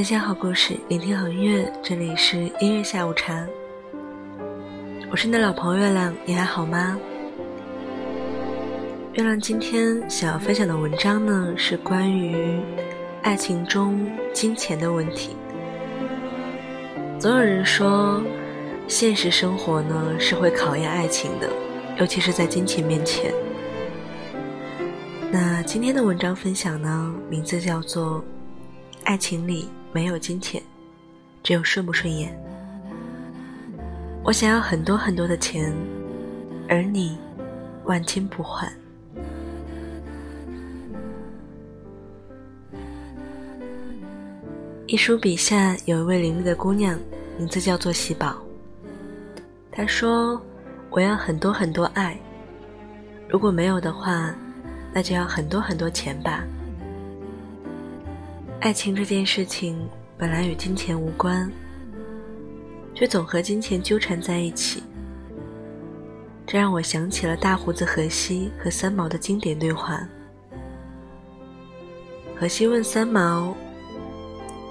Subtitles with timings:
[0.00, 3.46] 分享好故事，聆听好音乐，这里是音乐下午茶。
[5.10, 6.98] 我是你的老朋友月亮，你还好吗？
[9.12, 12.58] 月亮今天想要分享的文章呢，是关于
[13.20, 15.36] 爱情中金钱的问题。
[17.18, 18.22] 总有人说，
[18.88, 21.50] 现实生活呢是会考验爱情的，
[21.98, 23.34] 尤其是在金钱面前。
[25.30, 28.18] 那今天的文章分享呢，名字叫做
[29.04, 30.62] 《爱情里没有金钱，
[31.42, 32.32] 只有顺不顺眼》。
[34.22, 35.74] 我想要很多很多的钱，
[36.68, 37.18] 而你
[37.84, 38.70] 万金不换。
[44.86, 46.98] 一书笔下有一位伶俐的姑娘，
[47.38, 48.36] 名字叫做喜宝。
[49.70, 50.40] 她说
[50.90, 52.18] ：“我要很多很多爱，
[53.28, 54.34] 如果没有的话。”
[54.92, 56.44] 那就要很多很多钱吧。
[58.60, 61.50] 爱情这件事情本来与金钱无关，
[62.94, 64.82] 却总和金钱纠缠在一起。
[66.46, 70.06] 这让我想起了大胡子荷西和三毛的经典对话。
[72.38, 73.56] 荷西问三毛：“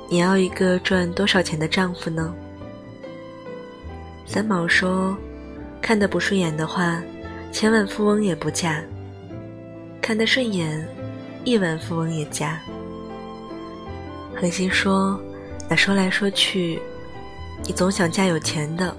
[0.08, 2.32] 你要一个赚多少钱的丈夫呢？”
[4.23, 5.17] 三毛说
[5.82, 7.02] ：“看得不顺眼的话，
[7.52, 8.84] 千万富翁也不嫁。”
[10.00, 10.88] 看得顺眼，
[11.44, 12.62] 亿万富翁也嫁。
[14.40, 15.20] 恒星说
[15.68, 16.80] ：“那说来说去，
[17.66, 18.95] 你总想嫁有钱的。”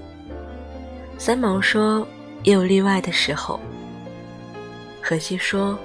[1.17, 2.07] 三毛说
[2.43, 3.59] ：“也有例外的时候。”
[5.01, 5.75] 荷西说：“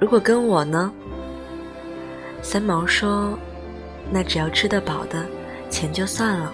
[0.00, 0.90] 如果跟我呢？”
[2.40, 3.38] 三毛说
[4.10, 5.26] ：“那只要吃得饱的，
[5.68, 6.50] 钱就算了。”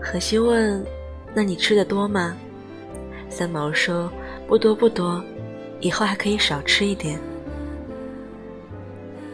[0.00, 0.86] 荷西问
[1.34, 2.36] ：“那你吃的多吗？”
[3.28, 4.08] 三毛说
[4.46, 5.20] ：“不多不多。”
[5.80, 7.18] 以后还可以少吃一点。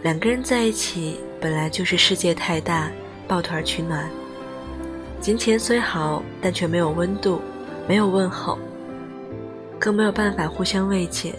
[0.03, 2.91] 两个人在一起本来就是世界太大，
[3.29, 4.11] 抱团取暖。
[5.21, 7.41] 金钱虽好，但却没有温度，
[7.87, 8.59] 没有问候，
[9.79, 11.33] 更没有办法互相慰藉，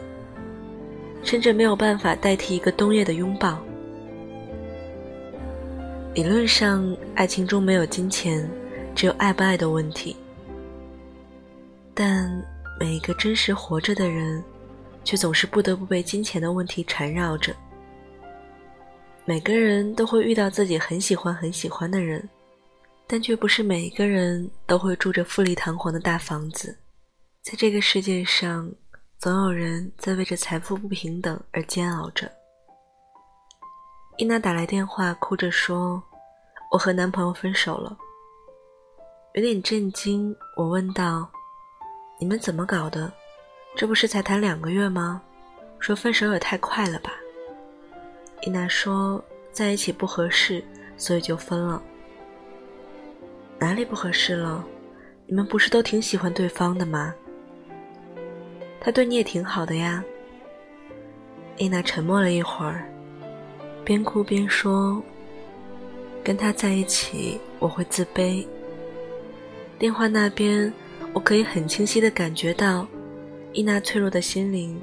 [1.24, 3.60] 甚至没有办法代替一个冬夜的拥抱。
[6.14, 8.50] 理论上，爱情中没有金钱，
[8.96, 10.16] 只有爱不爱的问题。
[11.94, 12.32] 但
[12.80, 14.42] 每一个真实活着的人。
[15.04, 17.54] 却总是不得不被金钱的问题缠绕着。
[19.30, 22.30] 每个人都会遇到自己很喜欢很喜欢的人，
[23.06, 26.74] 但却不是每一个人都会住着富丽堂皇的大房子。
[27.42, 28.72] 在这个世界上，
[29.20, 32.32] 总有人在为着财富不平等而煎熬着。
[34.16, 36.02] 伊娜打来电话，哭着说
[36.72, 37.98] ：“我和男朋友分手了。”
[39.36, 41.30] 有点震惊，我问道
[42.18, 43.12] ：“你们怎么搞的？”
[43.76, 45.22] 这不是才谈两个月吗？
[45.80, 47.12] 说分手也太快了吧。
[48.42, 50.64] 伊娜说在一起不合适，
[50.96, 51.82] 所以就分了。
[53.60, 54.64] 哪里不合适了？
[55.26, 57.14] 你们不是都挺喜欢对方的吗？
[58.80, 60.04] 他对你也挺好的呀。
[61.58, 62.88] 伊娜沉默了一会儿，
[63.84, 65.02] 边哭边说
[66.24, 68.46] ：“跟他在一起我会自卑。”
[69.80, 70.72] 电话那边，
[71.14, 72.88] 我可以很清晰的感觉到。
[73.54, 74.80] 伊娜脆弱的心灵，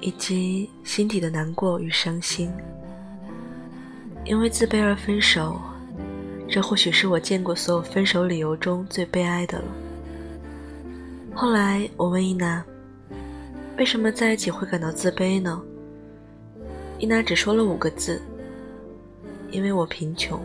[0.00, 2.50] 以及心底的难过与伤心，
[4.26, 5.60] 因为自卑而分手，
[6.48, 9.64] 这或许是我见过所有分手理由中最悲哀的了。
[11.32, 12.64] 后来我问伊娜，
[13.78, 15.62] 为什么在一起会感到自卑呢？
[16.98, 18.20] 伊娜只说了五个字：
[19.52, 20.40] 因为我贫穷。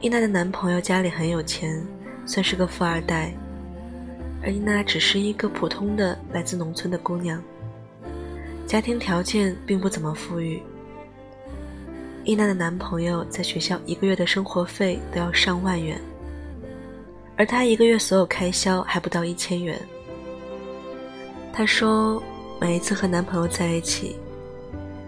[0.00, 1.84] 伊娜的男朋友家里很有钱，
[2.24, 3.34] 算是个富二代。
[4.42, 7.42] 而伊娜只是一个普通的来自农村的姑娘，
[8.66, 10.62] 家庭条件并不怎么富裕。
[12.28, 15.98] 伊娜的男朋友在学校一个月的生活费都要上万元，
[17.38, 19.80] 而她一个月所有开销还不到一千元。
[21.54, 22.22] 她说，
[22.60, 24.14] 每一次和男朋友在一起，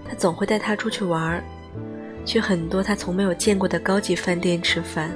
[0.08, 1.44] 他总会带她出去玩，
[2.24, 5.12] 去很多她从没有见过的高级饭店吃饭。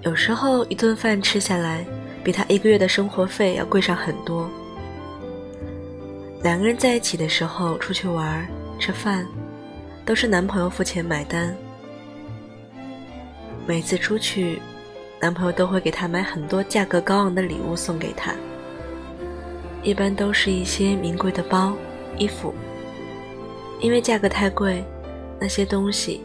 [0.00, 1.84] 有时候一顿饭吃下来。
[2.24, 4.48] 比他一个月的生活费要贵上很多。
[6.42, 9.26] 两个人在一起的时候，出去玩、吃饭，
[10.04, 11.56] 都是男朋友付钱买单。
[13.66, 14.60] 每次出去，
[15.20, 18.34] 男朋友都会给她买很多价格高昂的礼物送给她，
[19.82, 21.74] 一般都是一些名贵的包、
[22.18, 22.54] 衣服。
[23.80, 24.84] 因为价格太贵，
[25.40, 26.20] 那些东西，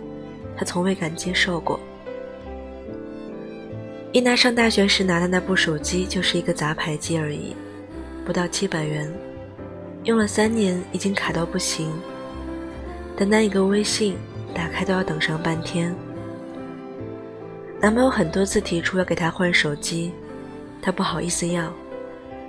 [0.58, 1.80] 她从未敢接受过。
[4.12, 7.56] 伊娜上大学时拿的那部手机就是一个杂牌机而已，
[8.26, 9.10] 不到七百元，
[10.04, 11.90] 用了三年已经卡到不行。
[13.20, 14.16] 单单一个微信
[14.56, 15.94] 打开都要等上半天。
[17.82, 20.14] 男朋友很多次提出要给她换手机，
[20.82, 21.70] 她不好意思要，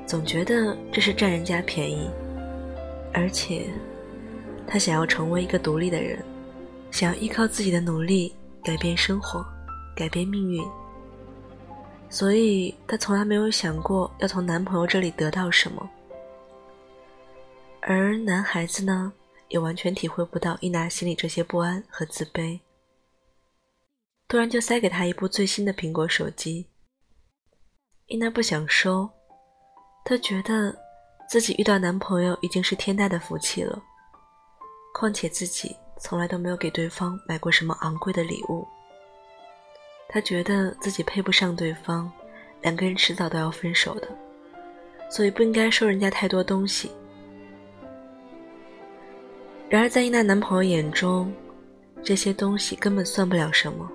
[0.07, 2.09] 总觉得这是占人家便宜。
[3.13, 3.67] 而且，
[4.65, 6.25] 她想要成为一个独立的人，
[6.93, 8.33] 想要依靠自己的努力
[8.63, 9.45] 改变生活，
[9.97, 10.65] 改变命运。
[12.09, 15.91] 所以她从来没有想过要从男朋友这里得到什么。
[17.81, 19.13] 而男孩子呢，
[19.51, 22.59] 也完全体会不到伊娜心里这些不安和自卑。
[24.27, 26.67] 突然就塞给他一部最新的苹果手机，
[28.07, 29.11] 伊娜不想收，
[30.05, 30.75] 她觉得
[31.29, 33.83] 自己遇到男朋友已经是天大的福气了，
[34.95, 38.67] 况且自己从来都没有给对方买过什么昂贵的礼物。
[40.09, 42.11] 她觉得自己配不上对方，
[42.63, 44.09] 两个人迟早都要分手的，
[45.11, 46.93] 所以不应该收人家太多东西。
[49.71, 51.33] 然而在伊娜男朋友眼中，
[52.03, 53.89] 这些东西根本算不了什么。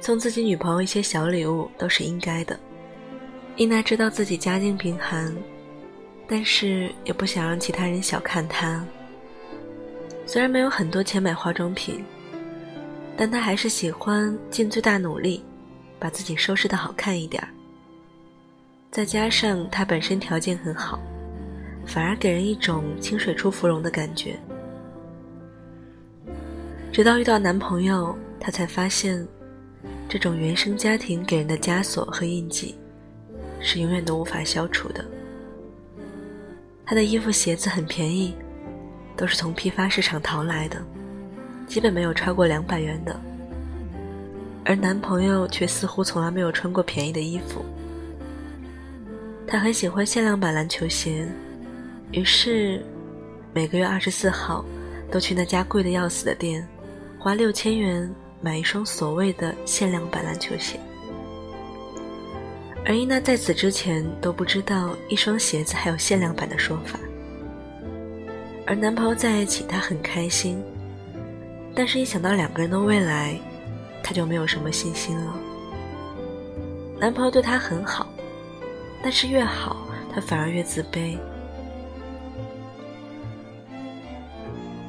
[0.00, 2.58] 送自己女朋友一些小礼物都是应该的。
[3.54, 5.32] 伊娜知道自己家境贫寒，
[6.26, 8.84] 但是也不想让其他人小看她。
[10.26, 12.04] 虽然没有很多钱买化妆品，
[13.16, 15.44] 但她还是喜欢尽最大努力，
[16.00, 17.48] 把自己收拾的好看一点儿。
[18.90, 21.00] 再加上她本身条件很好，
[21.86, 24.38] 反而给人一种清水出芙蓉的感觉。
[26.92, 29.26] 直到遇到男朋友，她才发现。
[30.08, 32.74] 这种原生家庭给人的枷锁和印记，
[33.60, 35.02] 是永远都无法消除的。
[36.84, 38.34] 她的衣服鞋子很便宜，
[39.16, 40.84] 都是从批发市场淘来的，
[41.66, 43.18] 基本没有超过两百元的。
[44.66, 47.64] 而男朋友却似乎从来没有穿过便宜的衣服。
[49.46, 51.26] 他很喜欢限量版篮球鞋，
[52.12, 52.84] 于是
[53.52, 54.64] 每个月二十四号
[55.10, 56.66] 都去那家贵的要死的店，
[57.18, 58.08] 花六千元。
[58.44, 60.76] 买一双所谓的限量版篮球鞋，
[62.84, 66.98] 而伊娜在此之前都不知道一双鞋子还有限量版的说法。
[68.66, 70.60] 而男朋友在一起，她很开心，
[71.72, 73.38] 但是一想到两个人的未来，
[74.02, 75.36] 她就没有什么信心了。
[76.98, 78.08] 男朋友对她很好，
[79.04, 81.16] 但是越好，她反而越自卑。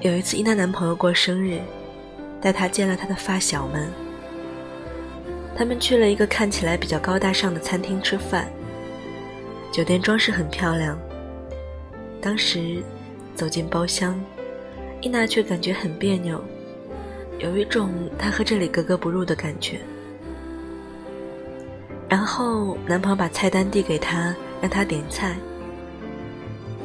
[0.04, 1.62] 有一次，伊娜男朋友过生日。
[2.42, 3.90] 带她见了她的发小们，
[5.56, 8.52] 他们去了一个看起来比较高大上的餐厅吃饭。
[9.72, 11.00] 酒店装饰很漂亮。
[12.22, 12.84] 当时
[13.34, 14.22] 走进包厢，
[15.00, 16.44] 伊娜却感觉很别扭，
[17.40, 17.90] 有一种
[18.20, 19.80] 她和这里格格不入的感觉。
[22.10, 25.34] 然后男朋友把菜单递给她，让她点菜。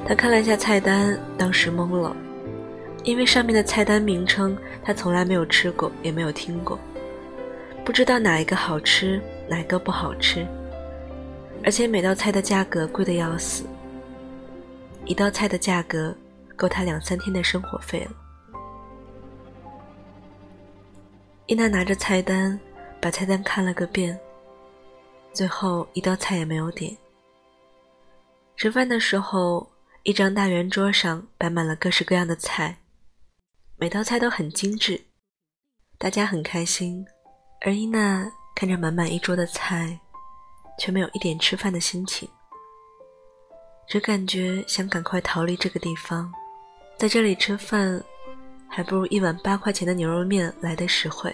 [0.06, 2.14] 她看了一下菜单，当时懵了。
[3.08, 6.78] 因为上面的菜单名称他从来没有吃过，也没有听过，
[7.82, 9.18] 不知道哪一个好吃，
[9.48, 10.46] 哪一个不好吃，
[11.64, 13.64] 而且每道菜的价格贵的要死，
[15.06, 16.14] 一道菜的价格
[16.54, 18.10] 够他两三天的生活费了。
[21.46, 22.60] 伊娜拿着菜单，
[23.00, 24.20] 把菜单看了个遍，
[25.32, 26.94] 最后一道菜也没有点。
[28.54, 29.66] 吃饭的时候，
[30.02, 32.76] 一张大圆桌上摆满了各式各样的菜。
[33.80, 35.00] 每道菜都很精致，
[35.98, 37.06] 大家很开心，
[37.60, 39.96] 而伊娜看着满满一桌的菜，
[40.80, 42.28] 却没有一点吃饭的心情，
[43.86, 46.28] 只感觉想赶快逃离这个地方，
[46.96, 48.02] 在这里吃饭，
[48.66, 51.32] 还不如一碗八块钱的牛肉面来的实惠。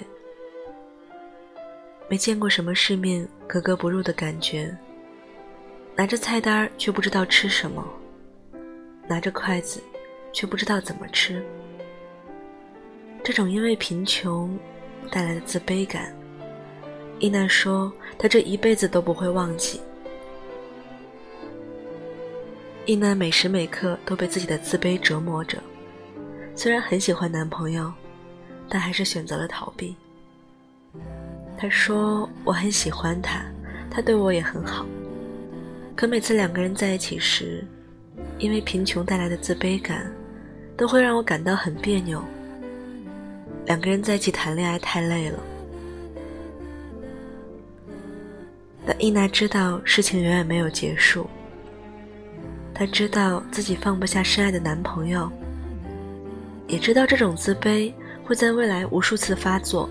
[2.10, 4.76] 没见过什么世面，格格不入的感觉，
[5.96, 7.82] 拿着菜单却不知道吃什么，
[9.08, 9.82] 拿着筷子
[10.30, 11.42] 却不知道怎么吃。
[13.24, 14.56] 这种因为贫穷
[15.10, 16.14] 带来的自卑感，
[17.18, 19.80] 伊娜说她这一辈子都不会忘记。
[22.84, 25.56] 伊娜每时每刻都被自己的自卑折磨着，
[26.54, 27.90] 虽然很喜欢男朋友，
[28.68, 29.96] 但还是选择了逃避。
[31.56, 33.42] 她说：“我很喜欢他，
[33.90, 34.84] 他对我也很好，
[35.96, 37.66] 可每次两个人在一起时，
[38.38, 40.12] 因为贫穷带来的自卑感，
[40.76, 42.22] 都会让我感到很别扭。”
[43.66, 45.38] 两个人在一起谈恋爱太累了，
[48.86, 51.28] 但伊娜知道事情远远没有结束。
[52.74, 55.30] 她知道自己放不下深爱的男朋友，
[56.66, 57.92] 也知道这种自卑
[58.24, 59.88] 会在未来无数次发作。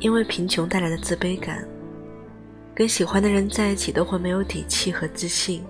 [0.00, 1.66] 因为贫穷带来的自卑感，
[2.74, 5.64] 跟喜欢的人在一起都会没有底气和自信，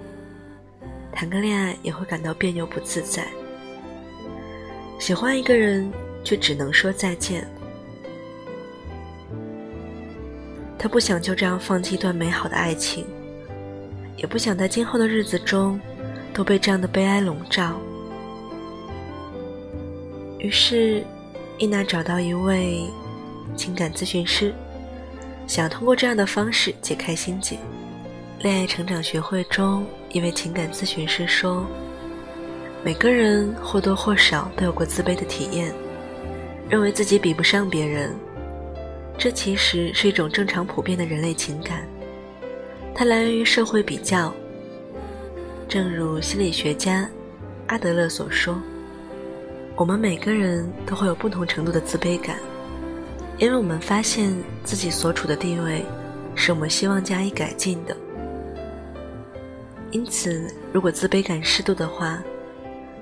[1.12, 3.26] 谈个恋爱也会感到别扭不自在。
[5.00, 5.90] 喜欢一个人，
[6.22, 7.48] 却只能说再见。
[10.78, 13.06] 他不想就这样放弃一段美好的爱情，
[14.18, 15.80] 也不想在今后的日子中
[16.34, 17.80] 都被这样的悲哀笼罩。
[20.38, 21.02] 于是，
[21.58, 22.84] 伊娜找到一位
[23.56, 24.54] 情感咨询师，
[25.46, 27.56] 想通过这样的方式解开心结。
[28.40, 31.66] 恋爱成长学会中，一位情感咨询师说
[32.82, 35.70] ：“每个人或多或少都有过自卑的体验，
[36.68, 38.14] 认为自己比不上别人。
[39.18, 41.86] 这其实是一种正常普遍的人类情感，
[42.94, 44.32] 它来源于社会比较。
[45.68, 47.08] 正如心理学家
[47.66, 48.60] 阿德勒所说。”
[49.76, 52.36] 我们每个人都会有不同程度的自卑感，
[53.38, 54.30] 因为我们发现
[54.62, 55.82] 自己所处的地位
[56.34, 57.96] 是我们希望加以改进的。
[59.90, 62.22] 因此，如果自卑感适度的话，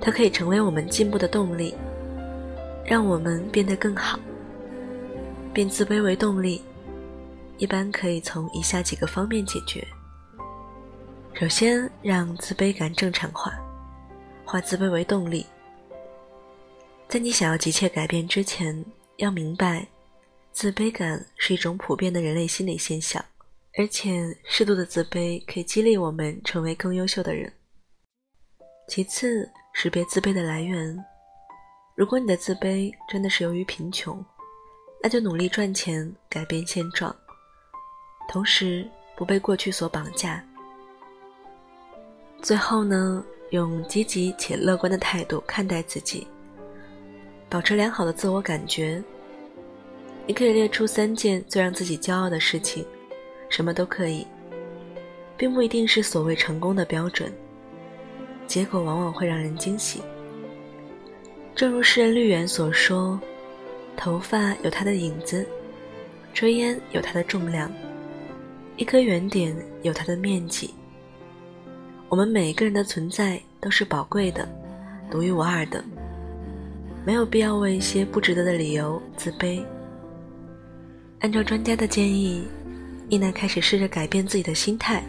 [0.00, 1.75] 它可以成为我们进步的动力，
[2.85, 4.19] 让我们变得更好。
[5.52, 6.62] 变自卑为动力，
[7.57, 9.87] 一般可以从以下几个方面解决：
[11.35, 13.59] 首先，让自卑感正常化，
[14.45, 15.45] 化自卑为动力。
[17.09, 18.85] 在你想要急切改变之前，
[19.17, 19.88] 要明白，
[20.52, 23.25] 自卑感是一种普遍的人类心理现象，
[23.78, 27.52] 而且适度的自卑可以激励我们成为更优秀的人。
[28.87, 29.50] 其次，
[29.81, 30.99] 识别自卑的来源。
[31.95, 34.25] 如果你的自卑真的是由于贫穷，
[35.01, 37.15] 那就努力赚钱，改变现状，
[38.29, 38.85] 同时
[39.17, 40.45] 不被过去所绑架。
[42.43, 46.27] 最后呢，用积极且乐观的态度看待自己。
[47.49, 49.01] 保持良好的自我感觉。
[50.27, 52.85] 你可以列出三件最让自己骄傲的事情，
[53.49, 54.27] 什么都可以，
[55.37, 57.33] 并不一定是所谓成功的标准。
[58.49, 60.00] 结果往往会让人惊喜。
[61.55, 63.21] 正如诗人绿原所说
[63.97, 65.47] ：“头发有它的影子，
[66.35, 67.71] 炊烟有它的重量，
[68.76, 70.75] 一颗圆点有它的面积。
[72.09, 74.49] 我们每一个人的存在都是宝贵的，
[75.11, 75.85] 独一无二的。”
[77.05, 79.62] 没有必要为一些不值得的理由自卑。
[81.21, 82.45] 按照专家的建议，
[83.09, 85.02] 伊娜开始试着改变自己的心态，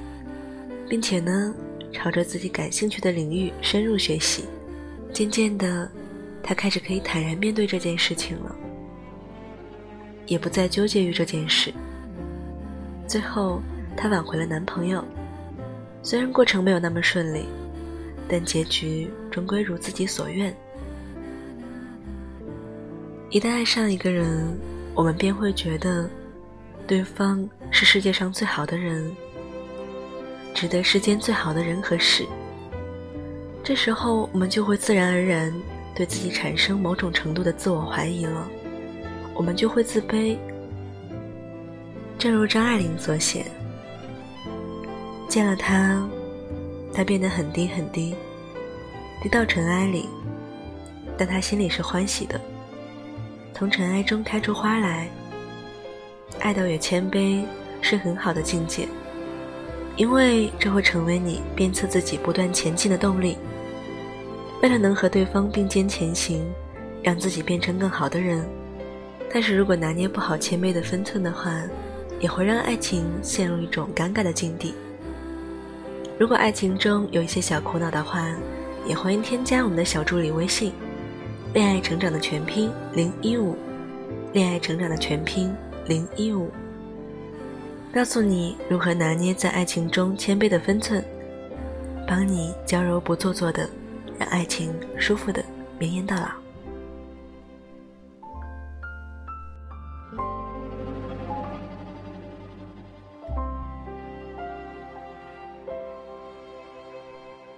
[0.88, 1.54] 并且呢，
[1.92, 4.46] 朝着自己感兴趣的领域深入学习。
[5.12, 5.90] 渐渐的，
[6.44, 8.56] 她开始可以坦然面对这件事情了，
[10.28, 11.74] 也不再纠结于这件事。
[13.08, 13.62] 最后，
[13.98, 15.04] 她挽回了男朋友，
[16.04, 17.46] 虽然过程没有那么顺利，
[18.28, 20.56] 但结局终归如自己所愿。
[23.32, 24.58] 一旦爱上一个人，
[24.94, 26.10] 我们便会觉得，
[26.86, 29.12] 对方是世界上最好的人，
[30.54, 32.26] 值得世间最好的人和事。
[33.64, 35.54] 这时候，我们就会自然而然
[35.96, 38.48] 对自己产生某种程度的自我怀疑了，
[39.36, 40.38] 我们就会自卑。
[42.18, 43.46] 正如张爱玲所写
[45.30, 46.06] ：“见了他，
[46.94, 48.16] 他变得很低很低，
[49.22, 50.10] 低到尘埃里，
[51.18, 52.40] 但他心里是欢喜的。”
[53.54, 55.10] 从尘埃中开出花来，
[56.40, 57.46] 爱到有谦卑
[57.82, 58.88] 是很好的境界，
[60.00, 63.38] 因为这会成为你鞭策自己不断前进的动力。
[64.62, 66.42] 为了能和对方并肩前行，
[67.04, 68.48] 让自己变成更好的人，
[69.30, 71.62] 但是如果拿捏不好谦卑的分寸的话，
[72.22, 74.74] 也会让爱情陷入一种尴尬的境地。
[76.18, 78.34] 如果爱情中有一些小苦恼的话，
[78.88, 80.72] 也欢迎添加我们的小助理微信。
[81.54, 83.58] 恋爱成长的全拼零一五，
[84.32, 85.54] 恋爱成长的全拼
[85.88, 86.50] 零一五，
[87.92, 91.04] 告诉你如何拿捏在爱情中谦卑的分寸，
[92.08, 93.68] 帮你娇柔不做作的，
[94.20, 95.44] 让爱情舒服的
[95.80, 96.30] 绵延到老。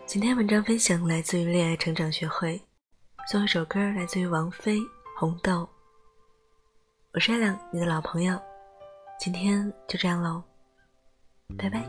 [0.05, 2.61] 今天文章分享来自于恋爱成长学会。
[3.29, 4.77] 最后一首歌来自于王菲
[5.19, 5.63] 《红豆》。
[7.13, 8.50] 我是月亮，你的老朋友。
[9.23, 10.43] 今天就这样喽，
[11.55, 11.85] 拜拜。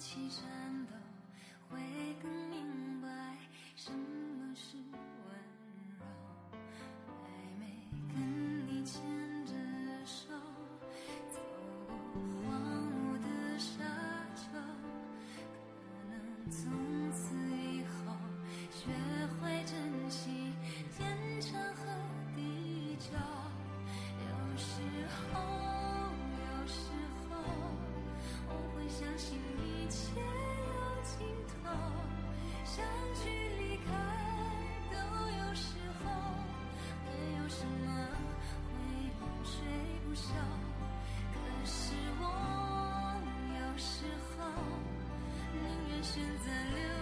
[0.00, 0.42] 从此
[46.44, 46.97] 在流